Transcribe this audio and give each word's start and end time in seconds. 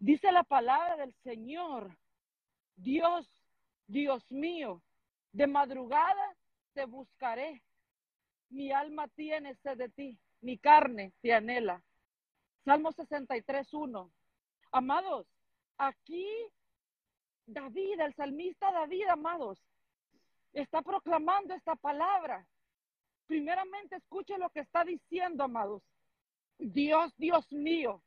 Dice 0.00 0.32
la 0.32 0.44
palabra 0.44 0.96
del 0.96 1.12
Señor, 1.22 1.94
Dios, 2.74 3.30
Dios 3.86 4.24
mío, 4.32 4.82
de 5.30 5.46
madrugada 5.46 6.36
te 6.72 6.86
buscaré. 6.86 7.62
Mi 8.48 8.72
alma 8.72 9.08
tiene 9.08 9.54
sed 9.56 9.76
de 9.76 9.90
ti, 9.90 10.18
mi 10.40 10.56
carne 10.56 11.12
te 11.20 11.34
anhela. 11.34 11.82
Salmo 12.64 12.92
63, 12.92 13.74
1. 13.74 14.10
Amados, 14.72 15.26
aquí 15.76 16.26
David, 17.44 18.00
el 18.00 18.14
salmista 18.14 18.72
David, 18.72 19.06
amados, 19.08 19.62
está 20.54 20.80
proclamando 20.80 21.52
esta 21.52 21.76
palabra. 21.76 22.46
Primeramente, 23.26 23.96
escuche 23.96 24.38
lo 24.38 24.48
que 24.48 24.60
está 24.60 24.82
diciendo, 24.82 25.44
amados. 25.44 25.82
Dios, 26.58 27.12
Dios 27.18 27.52
mío, 27.52 28.02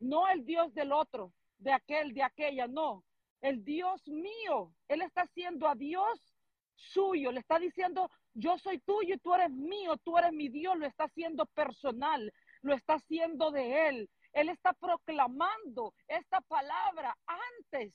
no 0.00 0.28
el 0.28 0.44
Dios 0.44 0.74
del 0.74 0.92
otro, 0.92 1.32
de 1.58 1.72
aquel, 1.72 2.12
de 2.14 2.22
aquella, 2.22 2.66
no. 2.66 3.04
El 3.40 3.64
Dios 3.64 4.06
mío, 4.08 4.72
Él 4.88 5.02
está 5.02 5.22
haciendo 5.22 5.68
a 5.68 5.74
Dios 5.74 6.34
suyo, 6.74 7.32
le 7.32 7.40
está 7.40 7.58
diciendo, 7.58 8.10
yo 8.34 8.58
soy 8.58 8.78
tuyo 8.80 9.14
y 9.14 9.18
tú 9.18 9.34
eres 9.34 9.50
mío, 9.50 9.96
tú 9.98 10.18
eres 10.18 10.32
mi 10.32 10.48
Dios, 10.48 10.76
lo 10.76 10.86
está 10.86 11.04
haciendo 11.04 11.46
personal, 11.46 12.32
lo 12.62 12.74
está 12.74 12.94
haciendo 12.94 13.50
de 13.50 13.88
Él. 13.88 14.10
Él 14.32 14.50
está 14.50 14.74
proclamando 14.74 15.94
esta 16.08 16.42
palabra 16.42 17.16
antes 17.26 17.94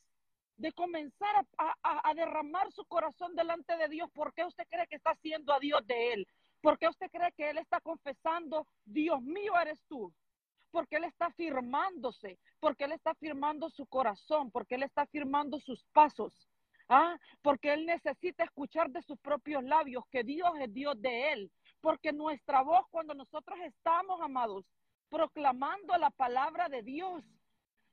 de 0.57 0.71
comenzar 0.73 1.45
a, 1.57 2.13
derramar 2.16 2.71
su 2.71 2.85
corazón 2.85 3.35
delante 3.35 3.77
de 3.77 3.88
Dios. 3.88 4.09
¿Por 4.11 4.33
qué 4.33 4.45
usted 4.45 4.66
cree 4.69 4.88
que 4.88 4.95
está 4.95 5.11
haciendo 5.11 5.53
a 5.53 5.59
Dios 5.59 5.85
de 5.85 6.13
Él? 6.13 6.27
¿Por 6.61 6.77
qué 6.77 6.88
usted 6.88 7.09
cree 7.11 7.31
que 7.33 7.49
Él 7.49 7.57
está 7.57 7.81
confesando, 7.81 8.67
Dios 8.85 9.21
mío 9.21 9.53
eres 9.59 9.83
tú? 9.88 10.13
Porque 10.71 10.95
Él 10.95 11.03
está 11.03 11.30
firmándose, 11.31 12.39
porque 12.59 12.85
Él 12.85 12.93
está 12.93 13.13
firmando 13.16 13.70
su 13.70 13.85
corazón, 13.85 14.52
porque 14.52 14.75
Él 14.75 14.84
está 14.84 15.05
firmando 15.05 15.59
sus 15.59 15.84
pasos. 15.94 16.47
¿Ah? 16.89 17.17
Porque 17.41 17.72
Él 17.73 17.86
necesita 17.86 18.44
escuchar 18.44 18.89
de 18.89 19.02
sus 19.02 19.17
propios 19.19 19.64
labios 19.64 20.03
que 20.09 20.23
Dios 20.23 20.52
es 20.59 20.73
Dios 20.73 21.02
de 21.02 21.31
Él. 21.31 21.52
Porque 21.80 22.11
nuestra 22.11 22.61
voz, 22.61 22.86
cuando 22.89 23.14
nosotros 23.14 23.58
estamos, 23.64 24.19
amados, 24.22 24.66
proclamando 25.11 25.97
la 25.97 26.09
palabra 26.09 26.69
de 26.69 26.81
Dios. 26.81 27.23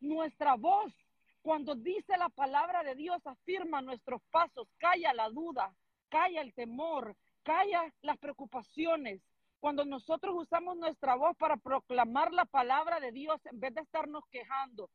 Nuestra 0.00 0.54
voz, 0.54 0.94
cuando 1.42 1.74
dice 1.74 2.16
la 2.16 2.28
palabra 2.28 2.84
de 2.84 2.94
Dios, 2.94 3.20
afirma 3.26 3.82
nuestros 3.82 4.22
pasos, 4.30 4.68
calla 4.78 5.12
la 5.12 5.28
duda, 5.28 5.74
calla 6.08 6.40
el 6.40 6.54
temor, 6.54 7.16
calla 7.42 7.92
las 8.02 8.16
preocupaciones. 8.18 9.20
Cuando 9.60 9.84
nosotros 9.84 10.34
usamos 10.36 10.76
nuestra 10.76 11.14
voz 11.16 11.36
para 11.36 11.56
proclamar 11.56 12.32
la 12.32 12.44
palabra 12.44 13.00
de 13.00 13.12
Dios, 13.12 13.40
en 13.46 13.60
vez 13.60 13.74
de 13.74 13.80
estarnos 13.80 14.24
quejando, 14.30 14.90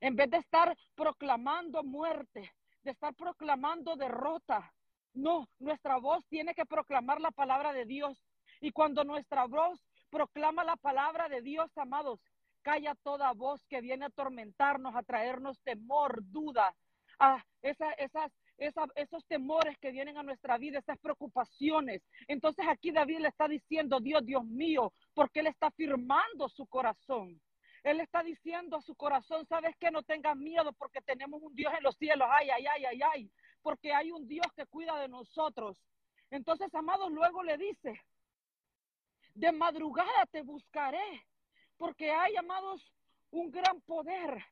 en 0.00 0.16
vez 0.16 0.30
de 0.30 0.38
estar 0.38 0.76
proclamando 0.94 1.82
muerte, 1.82 2.52
de 2.82 2.90
estar 2.90 3.14
proclamando 3.14 3.96
derrota, 3.96 4.72
no, 5.14 5.48
nuestra 5.58 5.98
voz 5.98 6.26
tiene 6.26 6.54
que 6.54 6.66
proclamar 6.66 7.20
la 7.20 7.30
palabra 7.30 7.72
de 7.72 7.84
Dios. 7.84 8.18
Y 8.60 8.72
cuando 8.72 9.04
nuestra 9.04 9.46
voz 9.46 9.80
Proclama 10.14 10.62
la 10.62 10.76
palabra 10.76 11.28
de 11.28 11.42
Dios, 11.42 11.76
amados. 11.76 12.20
Calla 12.62 12.94
toda 13.02 13.32
voz 13.32 13.60
que 13.66 13.80
viene 13.80 14.04
a 14.04 14.08
atormentarnos, 14.08 14.94
a 14.94 15.02
traernos 15.02 15.60
temor, 15.64 16.20
duda, 16.30 16.72
a 17.18 17.44
esas, 17.62 18.32
esos 18.56 19.24
temores 19.26 19.76
que 19.78 19.90
vienen 19.90 20.16
a 20.16 20.22
nuestra 20.22 20.58
vida, 20.58 20.78
esas 20.78 20.98
preocupaciones. 20.98 22.02
Entonces 22.28 22.64
aquí 22.68 22.90
David 22.92 23.20
le 23.20 23.28
está 23.28 23.48
diciendo, 23.48 24.00
Dios, 24.00 24.24
Dios 24.24 24.44
mío, 24.44 24.92
porque 25.14 25.40
él 25.40 25.48
está 25.48 25.70
firmando 25.72 26.48
su 26.48 26.66
corazón. 26.66 27.40
Él 27.82 28.00
está 28.00 28.22
diciendo 28.22 28.78
a 28.78 28.82
su 28.82 28.94
corazón, 28.94 29.46
sabes 29.46 29.76
que 29.76 29.90
no 29.90 30.02
tengas 30.02 30.36
miedo 30.36 30.72
porque 30.72 31.02
tenemos 31.02 31.42
un 31.42 31.54
Dios 31.54 31.72
en 31.76 31.82
los 31.82 31.96
cielos, 31.96 32.26
ay, 32.30 32.48
ay, 32.48 32.66
ay, 32.66 32.84
ay, 32.86 33.00
ay, 33.12 33.30
porque 33.60 33.92
hay 33.92 34.10
un 34.10 34.26
Dios 34.26 34.46
que 34.56 34.66
cuida 34.66 34.98
de 34.98 35.08
nosotros. 35.08 35.78
Entonces, 36.30 36.74
amados, 36.74 37.12
luego 37.12 37.42
le 37.42 37.58
dice, 37.58 38.00
de 39.34 39.52
madrugada 39.52 40.26
te 40.30 40.42
buscaré, 40.42 41.26
porque 41.76 42.10
hay, 42.10 42.36
amados, 42.36 42.80
un 43.30 43.50
gran 43.50 43.80
poder. 43.82 44.42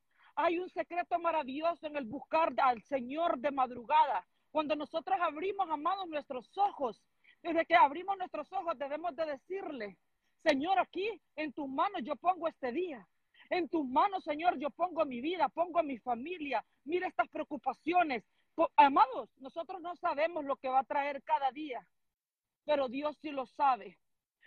Hay 0.44 0.58
un 0.58 0.68
secreto 0.70 1.20
maravilloso 1.20 1.86
en 1.86 1.96
el 1.96 2.04
buscar 2.04 2.52
al 2.56 2.82
Señor 2.82 3.38
de 3.38 3.52
madrugada. 3.52 4.26
Cuando 4.50 4.74
nosotros 4.74 5.16
abrimos, 5.20 5.70
amados, 5.70 6.08
nuestros 6.08 6.50
ojos, 6.58 7.00
desde 7.44 7.64
que 7.64 7.76
abrimos 7.76 8.18
nuestros 8.18 8.52
ojos 8.52 8.76
debemos 8.76 9.14
de 9.14 9.24
decirle, 9.24 9.96
Señor, 10.42 10.80
aquí 10.80 11.08
en 11.36 11.52
tus 11.52 11.68
manos 11.68 12.02
yo 12.02 12.16
pongo 12.16 12.48
este 12.48 12.72
día. 12.72 13.06
En 13.50 13.68
tus 13.68 13.86
manos, 13.86 14.24
Señor, 14.24 14.58
yo 14.58 14.70
pongo 14.70 15.04
mi 15.04 15.20
vida, 15.20 15.48
pongo 15.48 15.80
mi 15.84 15.98
familia. 15.98 16.64
Mira 16.82 17.06
estas 17.06 17.28
preocupaciones. 17.28 18.24
Amados, 18.74 19.30
nosotros 19.36 19.80
no 19.80 19.94
sabemos 19.94 20.44
lo 20.44 20.56
que 20.56 20.68
va 20.68 20.80
a 20.80 20.84
traer 20.84 21.22
cada 21.22 21.52
día, 21.52 21.86
pero 22.64 22.88
Dios 22.88 23.16
sí 23.22 23.30
lo 23.30 23.46
sabe. 23.46 23.96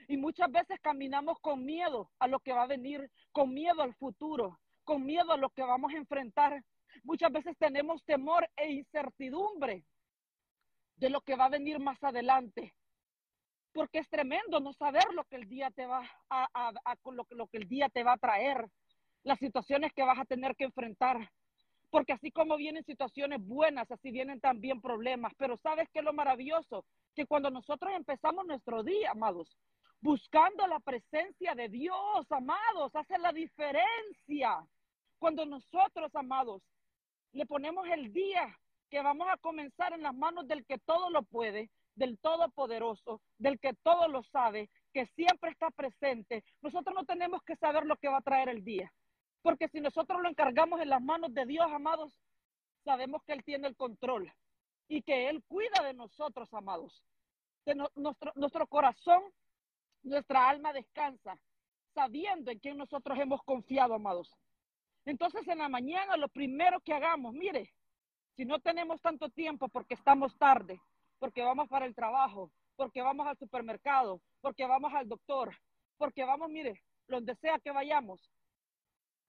Y 0.09 0.17
muchas 0.17 0.51
veces 0.51 0.77
caminamos 0.81 1.39
con 1.39 1.63
miedo 1.63 2.11
a 2.19 2.27
lo 2.27 2.41
que 2.41 2.51
va 2.51 2.63
a 2.63 2.67
venir, 2.67 3.09
con 3.31 3.53
miedo 3.53 3.81
al 3.81 3.95
futuro, 3.95 4.59
con 4.85 5.05
miedo 5.05 5.33
a 5.33 5.37
lo 5.37 5.49
que 5.49 5.63
vamos 5.63 5.93
a 5.93 5.97
enfrentar. 5.97 6.63
Muchas 7.03 7.31
veces 7.31 7.57
tenemos 7.57 8.03
temor 8.05 8.49
e 8.55 8.71
incertidumbre 8.71 9.83
de 10.95 11.09
lo 11.09 11.21
que 11.21 11.35
va 11.35 11.45
a 11.45 11.49
venir 11.49 11.79
más 11.79 12.01
adelante. 12.03 12.73
Porque 13.73 13.99
es 13.99 14.09
tremendo 14.09 14.61
no 14.61 14.71
saber 14.73 15.03
lo 15.13 15.25
que 15.25 15.35
el 15.35 15.49
día 15.49 15.69
te 15.71 15.85
va 15.85 16.09
a, 16.29 16.47
a, 16.53 16.95
lo, 17.11 17.27
lo 17.31 17.47
que 17.47 17.57
el 17.57 17.67
día 17.67 17.89
te 17.89 18.03
va 18.03 18.13
a 18.13 18.17
traer, 18.17 18.69
las 19.23 19.39
situaciones 19.39 19.91
que 19.93 20.03
vas 20.03 20.19
a 20.19 20.25
tener 20.25 20.55
que 20.55 20.63
enfrentar. 20.63 21.29
Porque 21.89 22.13
así 22.13 22.31
como 22.31 22.55
vienen 22.55 22.85
situaciones 22.85 23.45
buenas, 23.45 23.91
así 23.91 24.11
vienen 24.11 24.39
también 24.39 24.81
problemas. 24.81 25.33
Pero 25.37 25.57
¿sabes 25.57 25.89
qué 25.91 25.99
es 25.99 26.05
lo 26.05 26.13
maravilloso? 26.13 26.85
Que 27.13 27.25
cuando 27.25 27.49
nosotros 27.49 27.91
empezamos 27.93 28.45
nuestro 28.45 28.83
día, 28.83 29.11
amados, 29.11 29.57
buscando 29.99 30.67
la 30.67 30.79
presencia 30.79 31.55
de 31.55 31.67
Dios, 31.67 32.31
amados, 32.31 32.95
hace 32.95 33.17
la 33.17 33.33
diferencia. 33.33 34.65
Cuando 35.19 35.45
nosotros, 35.45 36.13
amados, 36.15 36.61
le 37.31 37.45
ponemos 37.45 37.87
el 37.87 38.13
día 38.13 38.57
que 38.89 39.01
vamos 39.01 39.27
a 39.29 39.37
comenzar 39.37 39.93
en 39.93 40.03
las 40.03 40.13
manos 40.13 40.47
del 40.47 40.65
que 40.65 40.77
todo 40.79 41.09
lo 41.09 41.23
puede, 41.23 41.69
del 41.95 42.17
Todopoderoso, 42.19 43.21
del 43.37 43.59
que 43.59 43.73
todo 43.73 44.07
lo 44.07 44.23
sabe, 44.23 44.69
que 44.93 45.05
siempre 45.07 45.51
está 45.51 45.69
presente. 45.71 46.43
Nosotros 46.61 46.95
no 46.95 47.05
tenemos 47.05 47.41
que 47.43 47.55
saber 47.55 47.85
lo 47.85 47.97
que 47.97 48.09
va 48.09 48.17
a 48.17 48.21
traer 48.21 48.49
el 48.49 48.63
día, 48.63 48.91
porque 49.41 49.67
si 49.69 49.79
nosotros 49.79 50.21
lo 50.21 50.29
encargamos 50.29 50.81
en 50.81 50.89
las 50.89 51.01
manos 51.01 51.33
de 51.33 51.45
Dios, 51.45 51.67
amados, 51.71 52.13
sabemos 52.83 53.23
que 53.23 53.33
Él 53.33 53.43
tiene 53.43 53.67
el 53.67 53.75
control 53.75 54.31
y 54.87 55.01
que 55.01 55.29
Él 55.29 55.43
cuida 55.47 55.83
de 55.83 55.93
nosotros, 55.93 56.53
amados. 56.53 57.03
De 57.65 57.73
nuestro, 57.73 58.31
nuestro 58.35 58.67
corazón 58.67 59.23
nuestra 60.05 60.47
alma 60.47 60.71
descansa 60.71 61.37
sabiendo 61.93 62.51
en 62.51 62.59
quién 62.59 62.77
nosotros 62.77 63.17
hemos 63.19 63.41
confiado, 63.43 63.95
amados. 63.95 64.29
Entonces 65.05 65.47
en 65.47 65.59
la 65.59 65.69
mañana 65.69 66.17
lo 66.17 66.27
primero 66.27 66.79
que 66.81 66.93
hagamos, 66.93 67.33
mire, 67.33 67.71
si 68.35 68.45
no 68.45 68.59
tenemos 68.59 69.01
tanto 69.01 69.29
tiempo 69.29 69.69
porque 69.69 69.93
estamos 69.93 70.35
tarde, 70.37 70.81
porque 71.19 71.43
vamos 71.43 71.69
para 71.69 71.85
el 71.85 71.95
trabajo, 71.95 72.51
porque 72.75 73.01
vamos 73.01 73.27
al 73.27 73.37
supermercado, 73.37 74.19
porque 74.41 74.65
vamos 74.65 74.93
al 74.93 75.07
doctor, 75.07 75.55
porque 75.97 76.25
vamos, 76.25 76.49
mire, 76.49 76.81
donde 77.07 77.35
sea 77.35 77.59
que 77.59 77.71
vayamos, 77.71 78.19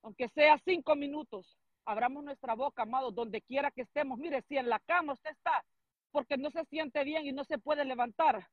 aunque 0.02 0.28
sea 0.30 0.58
cinco 0.64 0.96
minutos, 0.96 1.58
abramos 1.84 2.24
nuestra 2.24 2.54
boca, 2.54 2.82
amados, 2.82 3.14
donde 3.14 3.42
quiera 3.42 3.70
que 3.70 3.82
estemos. 3.82 4.18
Mire, 4.18 4.42
si 4.42 4.56
en 4.56 4.68
la 4.68 4.80
cama 4.80 5.12
usted 5.12 5.30
está 5.30 5.64
porque 6.10 6.36
no 6.36 6.50
se 6.50 6.64
siente 6.64 7.04
bien 7.04 7.26
y 7.26 7.32
no 7.32 7.44
se 7.44 7.58
puede 7.58 7.84
levantar, 7.84 8.48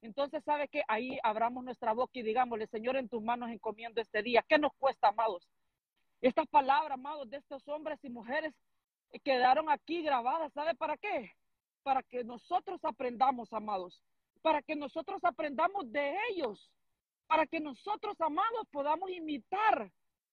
entonces, 0.00 0.44
¿sabe 0.44 0.68
que 0.68 0.82
Ahí 0.86 1.18
abramos 1.22 1.64
nuestra 1.64 1.92
boca 1.92 2.12
y 2.14 2.22
digámosle, 2.22 2.66
Señor, 2.68 2.96
en 2.96 3.08
tus 3.08 3.22
manos 3.22 3.50
encomiendo 3.50 4.00
este 4.00 4.22
día. 4.22 4.44
¿Qué 4.48 4.58
nos 4.58 4.72
cuesta, 4.74 5.08
amados? 5.08 5.48
Estas 6.20 6.48
palabras, 6.48 6.92
amados, 6.92 7.30
de 7.30 7.36
estos 7.36 7.66
hombres 7.68 7.98
y 8.02 8.08
mujeres 8.08 8.52
quedaron 9.22 9.70
aquí 9.70 10.02
grabadas. 10.02 10.52
¿Sabe 10.52 10.74
para 10.74 10.96
qué? 10.96 11.32
Para 11.82 12.02
que 12.02 12.24
nosotros 12.24 12.80
aprendamos, 12.84 13.52
amados. 13.52 14.02
Para 14.42 14.62
que 14.62 14.74
nosotros 14.74 15.22
aprendamos 15.24 15.90
de 15.92 16.16
ellos. 16.30 16.70
Para 17.26 17.46
que 17.46 17.60
nosotros, 17.60 18.20
amados, 18.20 18.66
podamos 18.72 19.10
imitar 19.10 19.90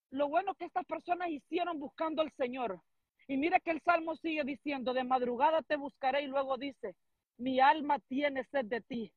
lo 0.09 0.27
bueno 0.27 0.55
que 0.55 0.65
estas 0.65 0.85
personas 0.85 1.29
hicieron 1.29 1.79
buscando 1.79 2.21
al 2.21 2.31
Señor. 2.33 2.81
Y 3.27 3.37
mire 3.37 3.59
que 3.61 3.71
el 3.71 3.81
Salmo 3.81 4.15
sigue 4.15 4.43
diciendo, 4.43 4.93
de 4.93 5.03
madrugada 5.03 5.61
te 5.61 5.75
buscaré 5.75 6.21
y 6.21 6.27
luego 6.27 6.57
dice, 6.57 6.95
mi 7.37 7.59
alma 7.59 7.99
tiene 8.07 8.43
sed 8.45 8.65
de 8.65 8.81
ti. 8.81 9.11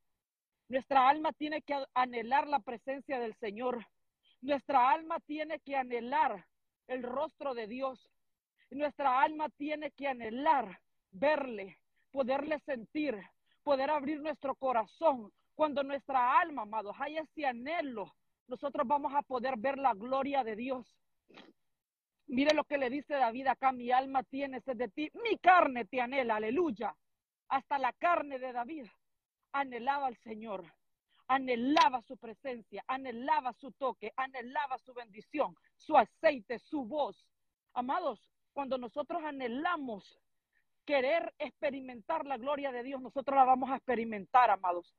Nuestra 0.68 1.08
alma 1.08 1.32
tiene 1.32 1.62
que 1.62 1.82
anhelar 1.94 2.46
la 2.46 2.58
presencia 2.58 3.18
del 3.20 3.34
Señor. 3.38 3.86
Nuestra 4.40 4.90
alma 4.90 5.18
tiene 5.20 5.60
que 5.60 5.76
anhelar 5.76 6.44
el 6.88 7.02
rostro 7.02 7.54
de 7.54 7.66
Dios. 7.66 8.10
Nuestra 8.70 9.22
alma 9.22 9.48
tiene 9.50 9.92
que 9.92 10.08
anhelar 10.08 10.80
verle, 11.10 11.78
poderle 12.10 12.58
sentir, 12.60 13.18
poder 13.62 13.90
abrir 13.90 14.20
nuestro 14.20 14.54
corazón. 14.56 15.32
Cuando 15.54 15.82
nuestra 15.82 16.38
alma, 16.38 16.62
amados, 16.62 16.96
hay 16.98 17.18
ese 17.18 17.46
anhelo, 17.46 18.14
nosotros 18.46 18.86
vamos 18.86 19.12
a 19.14 19.22
poder 19.22 19.54
ver 19.58 19.78
la 19.78 19.94
gloria 19.94 20.44
de 20.44 20.56
Dios. 20.56 20.86
Mire 22.26 22.54
lo 22.54 22.64
que 22.64 22.78
le 22.78 22.90
dice 22.90 23.14
David 23.14 23.46
acá, 23.46 23.72
mi 23.72 23.90
alma 23.90 24.22
tiene 24.22 24.60
sed 24.60 24.76
de 24.76 24.88
ti, 24.88 25.10
mi 25.24 25.38
carne 25.38 25.86
te 25.86 26.00
anhela, 26.00 26.36
aleluya. 26.36 26.94
Hasta 27.48 27.78
la 27.78 27.92
carne 27.94 28.38
de 28.38 28.52
David 28.52 28.86
anhelaba 29.52 30.06
al 30.06 30.16
Señor, 30.18 30.64
anhelaba 31.26 32.02
su 32.02 32.18
presencia, 32.18 32.84
anhelaba 32.86 33.54
su 33.54 33.72
toque, 33.72 34.12
anhelaba 34.16 34.76
su 34.78 34.92
bendición, 34.92 35.56
su 35.78 35.96
aceite, 35.96 36.58
su 36.58 36.84
voz. 36.84 37.16
Amados, 37.74 38.20
cuando 38.52 38.78
nosotros 38.78 39.22
anhelamos 39.24 40.20
querer 40.84 41.32
experimentar 41.38 42.26
la 42.26 42.36
gloria 42.36 42.72
de 42.72 42.82
Dios, 42.82 43.00
nosotros 43.00 43.36
la 43.36 43.44
vamos 43.44 43.70
a 43.70 43.76
experimentar, 43.76 44.50
amados. 44.50 44.94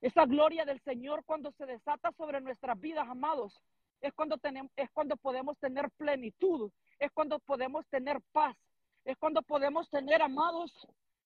Esa 0.00 0.26
gloria 0.26 0.64
del 0.64 0.80
Señor 0.82 1.24
cuando 1.24 1.50
se 1.52 1.66
desata 1.66 2.12
sobre 2.12 2.40
nuestras 2.40 2.78
vidas, 2.78 3.08
amados, 3.08 3.58
es 4.00 4.12
cuando 4.12 4.36
tenemos, 4.36 4.70
es 4.76 4.90
cuando 4.90 5.16
podemos 5.16 5.58
tener 5.58 5.90
plenitud, 5.92 6.70
es 6.98 7.10
cuando 7.12 7.38
podemos 7.38 7.86
tener 7.88 8.20
paz, 8.32 8.54
es 9.04 9.16
cuando 9.16 9.40
podemos 9.42 9.88
tener, 9.88 10.20
amados, 10.20 10.70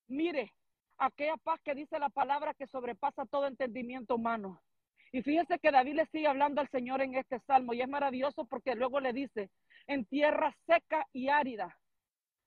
mire, 0.07 0.53
aquella 0.97 1.37
paz 1.37 1.61
que 1.63 1.75
dice 1.75 1.99
la 1.99 2.09
palabra 2.09 2.55
que 2.55 2.67
sobrepasa 2.67 3.27
todo 3.27 3.47
entendimiento 3.47 4.15
humano. 4.15 4.61
Y 5.13 5.23
fíjese 5.23 5.59
que 5.59 5.71
David 5.71 5.95
le 5.95 6.07
sigue 6.07 6.27
hablando 6.27 6.61
al 6.61 6.69
Señor 6.71 7.03
en 7.03 7.15
este 7.15 7.41
salmo 7.41 7.73
y 7.73 7.81
es 7.81 7.89
maravilloso 7.89 8.45
porque 8.47 8.75
luego 8.75 9.01
le 9.01 9.13
dice, 9.13 9.51
en 9.87 10.05
tierra 10.05 10.55
seca 10.67 11.07
y 11.13 11.29
árida, 11.29 11.79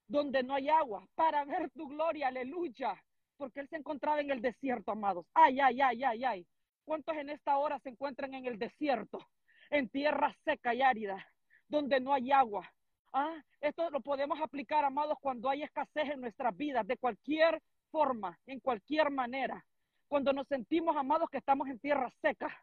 donde 0.07 0.43
no 0.43 0.55
hay 0.55 0.69
agua, 0.69 1.07
para 1.15 1.43
ver 1.45 1.69
tu 1.71 1.87
gloria, 1.87 2.27
aleluya 2.27 3.01
porque 3.41 3.61
él 3.61 3.67
se 3.69 3.77
encontraba 3.77 4.21
en 4.21 4.29
el 4.29 4.39
desierto, 4.39 4.91
amados. 4.91 5.25
Ay, 5.33 5.59
ay, 5.59 5.81
ay, 5.81 6.03
ay, 6.03 6.23
ay. 6.23 6.47
¿Cuántos 6.85 7.17
en 7.17 7.31
esta 7.31 7.57
hora 7.57 7.79
se 7.79 7.89
encuentran 7.89 8.35
en 8.35 8.45
el 8.45 8.59
desierto, 8.59 9.17
en 9.71 9.89
tierra 9.89 10.31
seca 10.45 10.75
y 10.75 10.83
árida, 10.83 11.25
donde 11.67 11.99
no 11.99 12.13
hay 12.13 12.31
agua? 12.31 12.71
Ah, 13.11 13.33
esto 13.59 13.89
lo 13.89 13.99
podemos 13.99 14.39
aplicar, 14.39 14.85
amados, 14.85 15.17
cuando 15.19 15.49
hay 15.49 15.63
escasez 15.63 16.11
en 16.11 16.21
nuestras 16.21 16.55
vidas, 16.55 16.85
de 16.85 16.97
cualquier 16.97 17.59
forma, 17.89 18.37
en 18.45 18.59
cualquier 18.59 19.09
manera. 19.09 19.65
Cuando 20.11 20.33
nos 20.33 20.45
sentimos, 20.49 20.97
amados, 20.97 21.29
que 21.29 21.37
estamos 21.37 21.69
en 21.69 21.79
tierra 21.79 22.11
seca, 22.21 22.53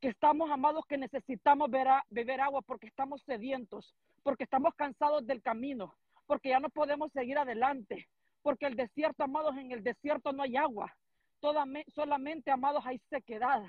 que 0.00 0.08
estamos, 0.08 0.50
amados, 0.50 0.84
que 0.88 0.98
necesitamos 0.98 1.70
beber 1.70 2.40
agua 2.40 2.60
porque 2.60 2.88
estamos 2.88 3.22
sedientos, 3.22 3.94
porque 4.24 4.42
estamos 4.42 4.74
cansados 4.74 5.24
del 5.24 5.40
camino, 5.40 5.94
porque 6.26 6.48
ya 6.48 6.58
no 6.58 6.70
podemos 6.70 7.12
seguir 7.12 7.38
adelante, 7.38 8.08
porque 8.42 8.66
el 8.66 8.74
desierto, 8.74 9.22
amados, 9.22 9.56
en 9.56 9.70
el 9.70 9.84
desierto 9.84 10.32
no 10.32 10.42
hay 10.42 10.56
agua. 10.56 10.92
solamente, 11.94 12.50
amados, 12.50 12.84
hay 12.84 12.98
sequedad. 13.10 13.62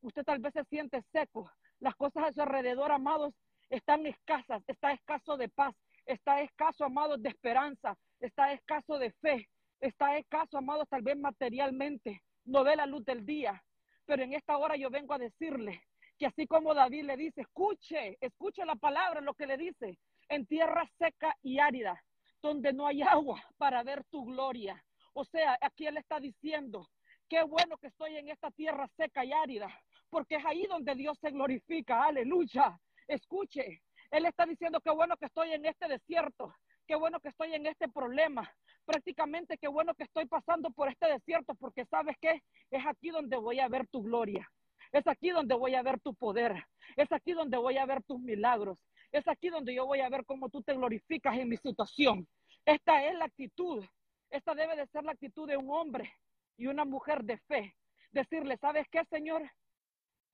Usted 0.00 0.22
tal 0.22 0.38
vez 0.38 0.52
se 0.52 0.62
siente 0.66 1.02
seco. 1.10 1.50
Las 1.80 1.96
cosas 1.96 2.28
a 2.28 2.32
su 2.32 2.42
alrededor, 2.42 2.92
amados, 2.92 3.34
están 3.70 4.06
escasas. 4.06 4.62
Está 4.68 4.92
escaso 4.92 5.36
de 5.36 5.48
paz. 5.48 5.74
Está 6.06 6.42
escaso, 6.42 6.84
amados, 6.84 7.20
de 7.20 7.30
esperanza. 7.30 7.98
Está 8.20 8.52
escaso 8.52 9.00
de 9.00 9.10
fe. 9.14 9.48
Está 9.80 10.16
escaso, 10.16 10.58
amados, 10.58 10.88
tal 10.88 11.02
vez 11.02 11.18
materialmente. 11.18 12.22
No 12.48 12.64
ve 12.64 12.76
la 12.76 12.86
luz 12.86 13.04
del 13.04 13.24
día. 13.24 13.62
Pero 14.06 14.22
en 14.22 14.32
esta 14.32 14.56
hora 14.56 14.74
yo 14.76 14.90
vengo 14.90 15.14
a 15.14 15.18
decirle 15.18 15.82
que 16.18 16.26
así 16.26 16.46
como 16.46 16.74
David 16.74 17.04
le 17.04 17.16
dice, 17.16 17.42
escuche, 17.42 18.16
escuche 18.20 18.64
la 18.64 18.74
palabra, 18.74 19.20
lo 19.20 19.34
que 19.34 19.46
le 19.46 19.56
dice, 19.56 19.98
en 20.28 20.46
tierra 20.46 20.84
seca 20.98 21.36
y 21.42 21.58
árida 21.58 22.02
donde 22.42 22.72
no 22.72 22.86
hay 22.86 23.02
agua 23.02 23.42
para 23.56 23.82
ver 23.82 24.04
tu 24.04 24.24
gloria. 24.24 24.82
O 25.12 25.24
sea, 25.24 25.58
aquí 25.60 25.86
él 25.86 25.96
está 25.98 26.20
diciendo, 26.20 26.88
qué 27.28 27.42
bueno 27.42 27.76
que 27.78 27.88
estoy 27.88 28.16
en 28.16 28.28
esta 28.28 28.50
tierra 28.50 28.88
seca 28.96 29.24
y 29.24 29.32
árida, 29.32 29.68
porque 30.08 30.36
es 30.36 30.44
ahí 30.44 30.66
donde 30.66 30.94
Dios 30.94 31.18
se 31.20 31.30
glorifica. 31.30 32.04
Aleluya. 32.04 32.78
Escuche, 33.06 33.82
él 34.10 34.26
está 34.26 34.46
diciendo 34.46 34.80
qué 34.80 34.90
bueno 34.90 35.16
que 35.16 35.26
estoy 35.26 35.52
en 35.52 35.66
este 35.66 35.88
desierto, 35.88 36.54
qué 36.88 36.96
bueno 36.96 37.20
que 37.20 37.28
estoy 37.28 37.54
en 37.54 37.66
este 37.66 37.86
problema. 37.86 38.50
Prácticamente 38.86 39.58
qué 39.58 39.68
bueno 39.68 39.94
que 39.94 40.04
estoy 40.04 40.24
pasando 40.24 40.70
por 40.70 40.88
este 40.88 41.06
desierto, 41.06 41.54
porque 41.54 41.84
sabes 41.84 42.16
qué, 42.20 42.42
es 42.70 42.86
aquí 42.86 43.10
donde 43.10 43.36
voy 43.36 43.60
a 43.60 43.68
ver 43.68 43.86
tu 43.88 44.02
gloria. 44.02 44.50
Es 44.90 45.06
aquí 45.06 45.28
donde 45.28 45.54
voy 45.54 45.74
a 45.74 45.82
ver 45.82 46.00
tu 46.00 46.14
poder. 46.14 46.64
Es 46.96 47.12
aquí 47.12 47.34
donde 47.34 47.58
voy 47.58 47.76
a 47.76 47.84
ver 47.84 48.02
tus 48.04 48.18
milagros. 48.18 48.78
Es 49.12 49.28
aquí 49.28 49.50
donde 49.50 49.74
yo 49.74 49.84
voy 49.84 50.00
a 50.00 50.08
ver 50.08 50.24
cómo 50.24 50.48
tú 50.48 50.62
te 50.62 50.72
glorificas 50.72 51.36
en 51.36 51.50
mi 51.50 51.58
situación. 51.58 52.26
Esta 52.64 53.04
es 53.04 53.14
la 53.16 53.26
actitud. 53.26 53.84
Esta 54.30 54.54
debe 54.54 54.74
de 54.74 54.86
ser 54.86 55.04
la 55.04 55.12
actitud 55.12 55.46
de 55.46 55.58
un 55.58 55.70
hombre 55.70 56.10
y 56.56 56.68
una 56.68 56.86
mujer 56.86 57.22
de 57.22 57.36
fe. 57.36 57.74
Decirle, 58.12 58.56
¿sabes 58.56 58.86
qué, 58.90 59.04
Señor? 59.10 59.42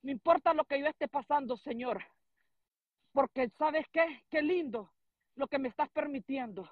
No 0.03 0.13
importa 0.13 0.55
lo 0.55 0.65
que 0.65 0.79
yo 0.79 0.87
esté 0.87 1.09
pasando, 1.09 1.57
Señor. 1.57 2.05
Porque 3.13 3.51
¿sabes 3.59 3.87
qué? 3.93 4.23
Qué 4.31 4.41
lindo 4.41 4.94
lo 5.37 5.49
que 5.49 5.59
me 5.59 5.69
estás 5.69 5.91
permitiendo. 5.91 6.69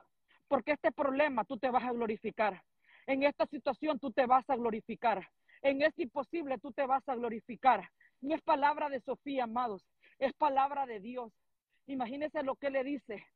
Porque 0.48 0.72
este 0.72 0.92
problema 0.92 1.44
tú 1.44 1.58
te 1.58 1.70
vas 1.70 1.84
a 1.84 1.92
glorificar. 1.92 2.62
En 3.06 3.22
esta 3.22 3.46
situación 3.46 3.98
tú 3.98 4.12
te 4.12 4.26
vas 4.26 4.48
a 4.48 4.56
glorificar. 4.56 5.28
En 5.62 5.82
este 5.82 6.02
imposible 6.02 6.58
tú 6.58 6.72
te 6.72 6.86
vas 6.86 7.08
a 7.08 7.14
glorificar. 7.14 7.88
No 8.20 8.34
es 8.34 8.42
palabra 8.42 8.88
de 8.88 9.00
Sofía, 9.00 9.44
amados. 9.44 9.84
Es 10.18 10.32
palabra 10.34 10.86
de 10.86 11.00
Dios. 11.00 11.32
Imagínese 11.86 12.42
lo 12.42 12.56
que 12.56 12.70
le 12.70 12.84
dice. 12.84 13.26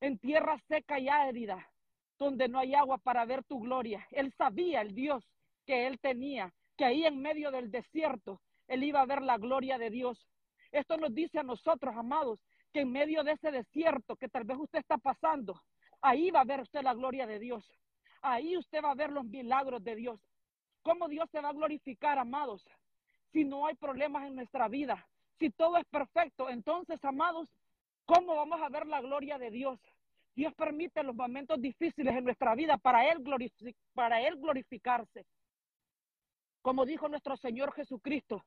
En 0.00 0.18
tierra 0.18 0.58
seca 0.68 0.98
y 0.98 1.08
árida, 1.08 1.66
donde 2.18 2.48
no 2.48 2.58
hay 2.58 2.74
agua 2.74 2.98
para 2.98 3.24
ver 3.24 3.44
tu 3.44 3.60
gloria. 3.60 4.06
Él 4.10 4.32
sabía, 4.36 4.82
el 4.82 4.94
Dios 4.94 5.24
que 5.66 5.86
él 5.86 5.98
tenía, 6.00 6.52
que 6.76 6.84
ahí 6.84 7.04
en 7.04 7.20
medio 7.20 7.50
del 7.50 7.70
desierto, 7.70 8.40
él 8.68 8.84
iba 8.84 9.00
a 9.00 9.06
ver 9.06 9.22
la 9.22 9.36
gloria 9.36 9.78
de 9.78 9.90
Dios. 9.90 10.26
Esto 10.72 10.96
nos 10.96 11.14
dice 11.14 11.38
a 11.38 11.42
nosotros, 11.42 11.94
amados, 11.96 12.40
que 12.76 12.82
en 12.82 12.92
medio 12.92 13.24
de 13.24 13.32
ese 13.32 13.50
desierto 13.50 14.16
que 14.16 14.28
tal 14.28 14.44
vez 14.44 14.58
usted 14.58 14.80
está 14.80 14.98
pasando, 14.98 15.58
ahí 16.02 16.30
va 16.30 16.42
a 16.42 16.44
ver 16.44 16.60
usted 16.60 16.82
la 16.82 16.92
gloria 16.92 17.26
de 17.26 17.38
Dios. 17.38 17.64
Ahí 18.20 18.54
usted 18.54 18.84
va 18.84 18.90
a 18.90 18.94
ver 18.94 19.10
los 19.10 19.24
milagros 19.24 19.82
de 19.82 19.96
Dios. 19.96 20.20
¿Cómo 20.82 21.08
Dios 21.08 21.26
se 21.30 21.40
va 21.40 21.48
a 21.48 21.54
glorificar, 21.54 22.18
amados? 22.18 22.68
Si 23.32 23.44
no 23.44 23.66
hay 23.66 23.76
problemas 23.76 24.26
en 24.26 24.34
nuestra 24.34 24.68
vida, 24.68 25.08
si 25.38 25.48
todo 25.48 25.78
es 25.78 25.86
perfecto, 25.86 26.50
entonces, 26.50 27.02
amados, 27.02 27.48
¿Cómo 28.04 28.36
vamos 28.36 28.60
a 28.62 28.68
ver 28.68 28.86
la 28.86 29.00
gloria 29.00 29.36
de 29.36 29.50
Dios? 29.50 29.80
Dios 30.36 30.54
permite 30.54 31.02
los 31.02 31.16
momentos 31.16 31.58
difíciles 31.60 32.14
en 32.14 32.24
nuestra 32.24 32.54
vida 32.54 32.76
para 32.76 33.10
Él, 33.10 33.24
para 33.94 34.20
él 34.20 34.36
glorificarse. 34.36 35.26
Como 36.62 36.84
dijo 36.84 37.08
nuestro 37.08 37.36
Señor 37.36 37.72
Jesucristo, 37.72 38.44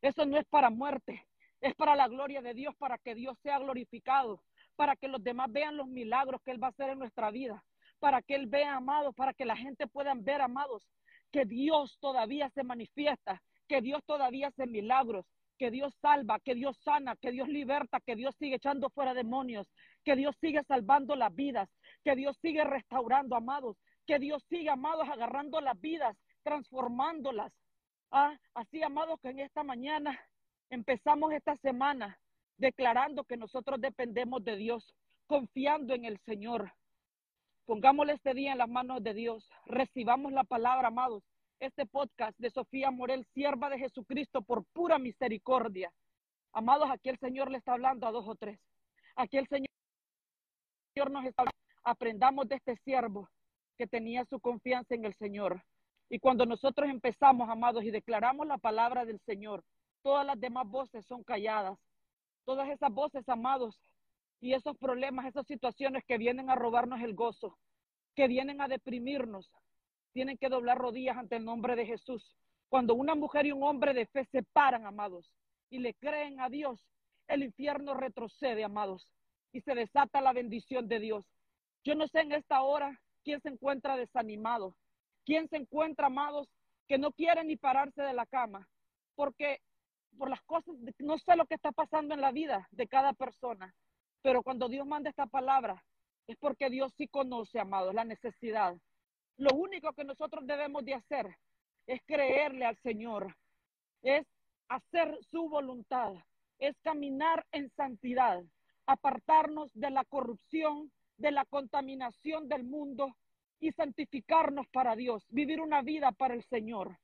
eso 0.00 0.24
no 0.24 0.38
es 0.38 0.46
para 0.46 0.70
muerte, 0.70 1.26
es 1.62 1.74
para 1.76 1.94
la 1.94 2.08
gloria 2.08 2.42
de 2.42 2.54
Dios, 2.54 2.74
para 2.76 2.98
que 2.98 3.14
Dios 3.14 3.38
sea 3.42 3.58
glorificado, 3.60 4.42
para 4.76 4.96
que 4.96 5.08
los 5.08 5.22
demás 5.22 5.50
vean 5.50 5.76
los 5.76 5.86
milagros 5.86 6.42
que 6.44 6.50
Él 6.50 6.62
va 6.62 6.66
a 6.66 6.70
hacer 6.70 6.90
en 6.90 6.98
nuestra 6.98 7.30
vida, 7.30 7.64
para 8.00 8.20
que 8.20 8.34
Él 8.34 8.48
vea, 8.48 8.74
amados, 8.74 9.14
para 9.14 9.32
que 9.32 9.44
la 9.44 9.56
gente 9.56 9.86
pueda 9.86 10.12
ver, 10.16 10.40
amados, 10.40 10.82
que 11.30 11.44
Dios 11.44 11.96
todavía 12.00 12.50
se 12.50 12.64
manifiesta, 12.64 13.40
que 13.68 13.80
Dios 13.80 14.02
todavía 14.04 14.48
hace 14.48 14.66
milagros, 14.66 15.24
que 15.56 15.70
Dios 15.70 15.94
salva, 16.02 16.40
que 16.40 16.56
Dios 16.56 16.76
sana, 16.82 17.14
que 17.14 17.30
Dios 17.30 17.48
liberta, 17.48 18.00
que 18.00 18.16
Dios 18.16 18.34
sigue 18.40 18.56
echando 18.56 18.90
fuera 18.90 19.14
demonios, 19.14 19.68
que 20.04 20.16
Dios 20.16 20.36
sigue 20.40 20.64
salvando 20.64 21.14
las 21.14 21.32
vidas, 21.32 21.70
que 22.02 22.16
Dios 22.16 22.36
sigue 22.42 22.64
restaurando, 22.64 23.36
amados, 23.36 23.76
que 24.04 24.18
Dios 24.18 24.42
sigue, 24.48 24.68
amados, 24.68 25.08
agarrando 25.08 25.60
las 25.60 25.80
vidas, 25.80 26.16
transformándolas. 26.42 27.52
Ah, 28.10 28.36
así, 28.54 28.82
amados, 28.82 29.20
que 29.20 29.28
en 29.28 29.38
esta 29.38 29.62
mañana 29.62 30.20
empezamos 30.72 31.34
esta 31.34 31.54
semana 31.58 32.18
declarando 32.56 33.24
que 33.24 33.36
nosotros 33.36 33.78
dependemos 33.78 34.42
de 34.42 34.56
Dios, 34.56 34.94
confiando 35.26 35.94
en 35.94 36.06
el 36.06 36.18
Señor. 36.20 36.72
Pongámosle 37.66 38.14
este 38.14 38.32
día 38.32 38.52
en 38.52 38.58
las 38.58 38.70
manos 38.70 39.02
de 39.02 39.12
Dios, 39.12 39.48
recibamos 39.66 40.32
la 40.32 40.44
palabra, 40.44 40.88
amados, 40.88 41.22
este 41.60 41.84
podcast 41.84 42.36
de 42.38 42.50
Sofía 42.50 42.90
Morel, 42.90 43.26
sierva 43.34 43.68
de 43.68 43.78
Jesucristo 43.80 44.40
por 44.40 44.64
pura 44.72 44.98
misericordia. 44.98 45.92
Amados, 46.54 46.88
aquí 46.90 47.10
el 47.10 47.18
Señor 47.18 47.50
le 47.50 47.58
está 47.58 47.74
hablando 47.74 48.06
a 48.06 48.10
dos 48.10 48.26
o 48.26 48.34
tres. 48.34 48.58
Aquí 49.14 49.36
el 49.36 49.46
Señor 49.48 49.68
nos 51.10 51.26
está 51.26 51.42
hablando. 51.42 51.52
Aprendamos 51.84 52.48
de 52.48 52.56
este 52.56 52.76
siervo 52.78 53.28
que 53.76 53.86
tenía 53.86 54.24
su 54.24 54.40
confianza 54.40 54.94
en 54.94 55.04
el 55.04 55.14
Señor. 55.16 55.62
Y 56.08 56.18
cuando 56.18 56.46
nosotros 56.46 56.88
empezamos, 56.88 57.50
amados, 57.50 57.84
y 57.84 57.90
declaramos 57.90 58.46
la 58.46 58.56
palabra 58.56 59.04
del 59.04 59.20
Señor, 59.26 59.62
todas 60.02 60.26
las 60.26 60.38
demás 60.38 60.68
voces 60.68 61.06
son 61.06 61.22
calladas. 61.22 61.78
Todas 62.44 62.68
esas 62.68 62.92
voces, 62.92 63.28
amados, 63.28 63.80
y 64.40 64.54
esos 64.54 64.76
problemas, 64.76 65.26
esas 65.26 65.46
situaciones 65.46 66.04
que 66.04 66.18
vienen 66.18 66.50
a 66.50 66.56
robarnos 66.56 67.00
el 67.00 67.14
gozo, 67.14 67.56
que 68.16 68.26
vienen 68.26 68.60
a 68.60 68.68
deprimirnos, 68.68 69.48
tienen 70.12 70.36
que 70.36 70.48
doblar 70.48 70.78
rodillas 70.78 71.16
ante 71.16 71.36
el 71.36 71.44
nombre 71.44 71.76
de 71.76 71.86
Jesús. 71.86 72.36
Cuando 72.68 72.94
una 72.94 73.14
mujer 73.14 73.46
y 73.46 73.52
un 73.52 73.62
hombre 73.62 73.94
de 73.94 74.06
fe 74.06 74.26
se 74.32 74.42
paran, 74.42 74.84
amados, 74.84 75.30
y 75.70 75.78
le 75.78 75.94
creen 75.94 76.40
a 76.40 76.48
Dios, 76.48 76.80
el 77.28 77.44
infierno 77.44 77.94
retrocede, 77.94 78.64
amados, 78.64 79.08
y 79.52 79.60
se 79.60 79.74
desata 79.74 80.20
la 80.20 80.32
bendición 80.32 80.88
de 80.88 80.98
Dios. 80.98 81.24
Yo 81.84 81.94
no 81.94 82.08
sé 82.08 82.20
en 82.20 82.32
esta 82.32 82.62
hora 82.62 83.00
quién 83.24 83.40
se 83.42 83.48
encuentra 83.48 83.96
desanimado, 83.96 84.74
quién 85.24 85.48
se 85.48 85.56
encuentra, 85.56 86.06
amados, 86.06 86.48
que 86.88 86.98
no 86.98 87.12
quiere 87.12 87.44
ni 87.44 87.56
pararse 87.56 88.02
de 88.02 88.12
la 88.12 88.26
cama, 88.26 88.68
porque 89.14 89.60
por 90.18 90.30
las 90.30 90.42
cosas, 90.42 90.74
no 90.98 91.18
sé 91.18 91.36
lo 91.36 91.46
que 91.46 91.54
está 91.54 91.72
pasando 91.72 92.14
en 92.14 92.20
la 92.20 92.32
vida 92.32 92.68
de 92.70 92.86
cada 92.86 93.12
persona, 93.12 93.74
Pero 94.22 94.42
cuando 94.42 94.68
Dios 94.68 94.86
manda 94.86 95.10
esta 95.10 95.26
palabra, 95.26 95.82
es 96.28 96.36
porque 96.38 96.70
Dios 96.70 96.92
sí 96.96 97.08
conoce, 97.08 97.58
amados, 97.58 97.92
la 97.92 98.04
necesidad. 98.04 98.76
Lo 99.36 99.54
único 99.56 99.92
que 99.92 100.04
nosotros 100.04 100.46
debemos 100.46 100.84
de 100.84 100.94
hacer 100.94 101.36
es 101.86 102.00
creerle 102.06 102.64
al 102.64 102.76
Señor, 102.82 103.34
es 104.02 104.24
hacer 104.68 105.18
su 105.30 105.48
voluntad, 105.48 106.12
es 106.58 106.78
caminar 106.82 107.44
en 107.50 107.70
santidad, 107.70 108.42
apartarnos 108.86 109.72
de 109.74 109.90
la 109.90 110.04
corrupción, 110.04 110.92
de 111.16 111.32
la 111.32 111.44
contaminación 111.44 112.48
del 112.48 112.64
mundo 112.64 113.16
y 113.58 113.72
santificarnos 113.72 114.66
para 114.68 114.94
Dios, 114.96 115.24
vivir 115.30 115.60
una 115.60 115.82
vida 115.82 116.12
para 116.12 116.34
el 116.34 116.44
Señor. 116.44 116.98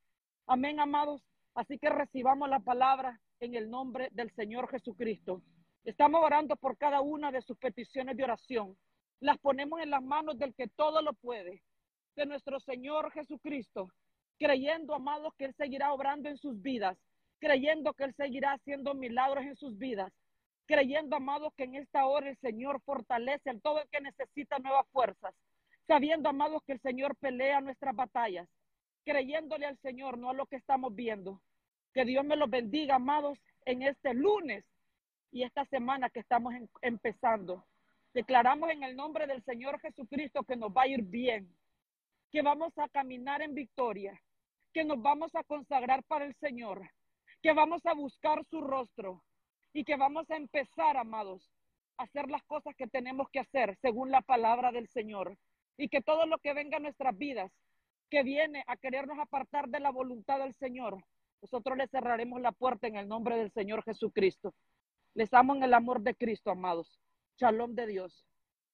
Amén, 0.47 0.81
amados. 0.81 1.23
Así 1.59 1.77
que 1.77 1.91
recibamos 1.91 2.49
la 2.49 2.61
palabra 2.61 3.21
en 3.41 3.57
el 3.57 3.69
nombre 3.69 4.11
del 4.13 4.31
Señor 4.37 4.71
Jesucristo. 4.71 5.43
Estamos 5.85 6.23
orando 6.23 6.55
por 6.55 6.79
cada 6.79 7.01
una 7.01 7.33
de 7.33 7.43
sus 7.43 7.59
peticiones 7.59 8.17
de 8.17 8.23
oración. 8.23 8.77
Las 9.19 9.39
ponemos 9.39 9.81
en 9.81 9.91
las 9.91 10.01
manos 10.01 10.39
del 10.39 10.55
que 10.55 10.69
todo 10.69 11.03
lo 11.03 11.15
puede, 11.15 11.65
de 12.15 12.27
nuestro 12.27 12.61
Señor 12.61 13.11
Jesucristo, 13.11 13.89
creyendo, 14.39 14.95
amados, 14.95 15.35
que 15.37 15.47
Él 15.47 15.55
seguirá 15.57 15.93
obrando 15.93 16.29
en 16.29 16.37
sus 16.37 16.63
vidas, 16.63 16.97
creyendo 17.41 17.93
que 17.93 18.05
Él 18.05 18.15
seguirá 18.15 18.53
haciendo 18.53 18.95
milagros 18.95 19.43
en 19.43 19.57
sus 19.57 19.77
vidas, 19.77 20.13
creyendo, 20.67 21.17
amados, 21.17 21.53
que 21.57 21.65
en 21.65 21.75
esta 21.75 22.07
hora 22.07 22.31
el 22.31 22.39
Señor 22.39 22.81
fortalece 22.83 23.51
a 23.51 23.59
todo 23.59 23.83
el 23.83 23.89
que 23.89 24.01
necesita 24.01 24.61
nuevas 24.61 24.87
fuerzas, 24.93 25.35
sabiendo, 25.89 26.29
amados, 26.29 26.63
que 26.65 26.75
el 26.75 26.81
Señor 26.83 27.17
pelea 27.17 27.61
nuestras 27.61 27.97
batallas, 27.97 28.49
creyéndole 29.05 29.67
al 29.67 29.77
Señor, 29.79 30.19
no 30.19 30.31
a 30.31 30.35
lo 30.35 30.47
que 30.47 30.55
estamos 30.55 30.95
viendo. 30.95 31.43
Que 31.99 32.05
Dios 32.05 32.25
me 32.25 32.37
los 32.37 32.49
bendiga, 32.49 32.95
amados, 32.95 33.41
en 33.65 33.83
este 33.83 34.15
lunes 34.15 34.65
y 35.33 35.43
esta 35.43 35.65
semana 35.65 36.09
que 36.09 36.21
estamos 36.21 36.55
empezando. 36.81 37.67
Declaramos 38.15 38.71
en 38.71 38.85
el 38.85 38.95
nombre 38.95 39.27
del 39.27 39.43
Señor 39.43 39.81
Jesucristo 39.81 40.45
que 40.45 40.55
nos 40.55 40.71
va 40.71 40.83
a 40.83 40.87
ir 40.87 41.03
bien, 41.03 41.53
que 42.31 42.41
vamos 42.41 42.73
a 42.79 42.89
caminar 42.89 43.43
en 43.43 43.53
victoria, 43.53 44.17
que 44.73 44.85
nos 44.85 45.03
vamos 45.03 45.35
a 45.35 45.43
consagrar 45.43 46.05
para 46.05 46.25
el 46.25 46.37
Señor, 46.37 46.89
que 47.43 47.53
vamos 47.53 47.85
a 47.85 47.95
buscar 47.95 48.45
su 48.45 48.61
rostro 48.61 49.25
y 49.73 49.83
que 49.83 49.97
vamos 49.97 50.31
a 50.31 50.37
empezar, 50.37 50.97
amados, 50.97 51.51
a 51.97 52.05
hacer 52.05 52.31
las 52.31 52.45
cosas 52.45 52.77
que 52.77 52.87
tenemos 52.87 53.29
que 53.31 53.41
hacer 53.41 53.77
según 53.83 54.13
la 54.13 54.21
palabra 54.21 54.71
del 54.71 54.87
Señor. 54.87 55.37
Y 55.77 55.89
que 55.89 56.01
todo 56.01 56.27
lo 56.27 56.39
que 56.39 56.55
venga 56.55 56.77
a 56.77 56.81
nuestras 56.81 57.19
vidas, 57.19 57.51
que 58.09 58.23
viene 58.23 58.63
a 58.69 58.77
querernos 58.77 59.19
apartar 59.19 59.69
de 59.69 59.81
la 59.81 59.91
voluntad 59.91 60.39
del 60.39 60.55
Señor, 60.55 61.03
nosotros 61.43 61.77
le 61.77 61.89
cerraremos 61.89 62.41
la 62.41 62.53
puerta 62.53 62.87
en 62.87 62.97
el 62.97 63.09
nombre 63.09 63.37
del 63.37 63.51
Señor 63.53 63.83
Jesucristo. 63.85 64.55
Les 65.15 65.33
amo 65.33 65.55
en 65.55 65.63
el 65.63 65.75
amor 65.75 66.01
de 66.03 66.15
Cristo, 66.15 66.51
amados. 66.51 67.01
Shalom 67.39 67.75
de 67.75 67.87
Dios. 67.87 68.28